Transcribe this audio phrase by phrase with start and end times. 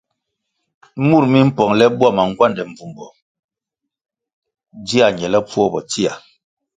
[1.07, 3.05] Munung mi mpongle bwama ngwande mbvumbo
[4.85, 6.13] dzia ñelepfuo bo tsia.